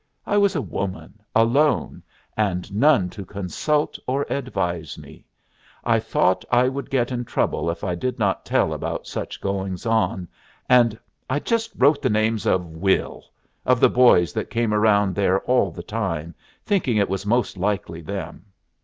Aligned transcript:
I 0.25 0.35
was 0.35 0.55
a 0.55 0.63
woman, 0.63 1.21
alone, 1.35 2.01
and 2.35 2.73
none 2.73 3.07
to 3.11 3.23
consult 3.23 3.99
or 4.07 4.25
advise 4.33 4.97
me. 4.97 5.27
I 5.83 5.99
thought 5.99 6.43
I 6.49 6.67
would 6.67 6.89
get 6.89 7.11
in 7.11 7.23
trouble 7.23 7.69
if 7.69 7.83
I 7.83 7.93
did 7.93 8.17
not 8.17 8.43
tell 8.43 8.73
about 8.73 9.05
such 9.05 9.39
goings 9.39 9.85
on, 9.85 10.27
and 10.67 10.97
I 11.29 11.37
just 11.37 11.73
wrote 11.77 12.01
the 12.01 12.09
names 12.09 12.47
of 12.47 12.65
Will 12.65 13.25
of 13.63 13.79
the 13.79 13.89
boys 13.91 14.33
that 14.33 14.49
came 14.49 14.73
round 14.73 15.13
there 15.13 15.39
all 15.41 15.69
the 15.69 15.83
time, 15.83 16.33
thinking 16.65 16.97
it 16.97 17.07
was 17.07 17.23
most 17.23 17.55
likely 17.55 18.01
them. 18.01 18.45